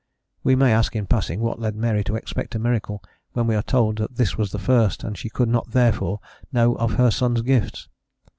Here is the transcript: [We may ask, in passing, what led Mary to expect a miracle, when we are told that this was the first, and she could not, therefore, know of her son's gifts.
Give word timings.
[We 0.43 0.55
may 0.55 0.73
ask, 0.73 0.95
in 0.95 1.05
passing, 1.05 1.41
what 1.41 1.59
led 1.59 1.75
Mary 1.75 2.03
to 2.05 2.15
expect 2.15 2.55
a 2.55 2.57
miracle, 2.57 3.03
when 3.33 3.45
we 3.45 3.53
are 3.53 3.61
told 3.61 3.97
that 3.99 4.15
this 4.15 4.35
was 4.35 4.49
the 4.51 4.57
first, 4.57 5.03
and 5.03 5.15
she 5.15 5.29
could 5.29 5.47
not, 5.47 5.73
therefore, 5.73 6.19
know 6.51 6.73
of 6.73 6.93
her 6.95 7.11
son's 7.11 7.43
gifts. 7.43 7.87